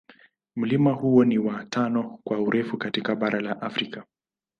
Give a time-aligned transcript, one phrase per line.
[0.55, 4.05] Mlima huo ni wa tano kwa urefu katika bara la Afrika.